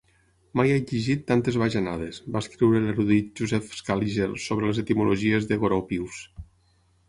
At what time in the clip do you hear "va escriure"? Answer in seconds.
2.37-2.81